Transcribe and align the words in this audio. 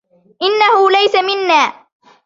إنه 0.41 0.89
ليس 0.91 1.15
منّا. 1.15 1.73